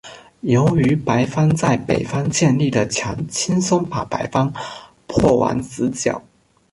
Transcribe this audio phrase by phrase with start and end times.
[0.39, 4.51] 由于白方在北面建立了墙轻松把白方
[5.07, 6.23] 迫往死角。